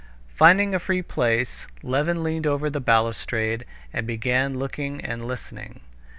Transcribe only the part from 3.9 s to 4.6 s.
and began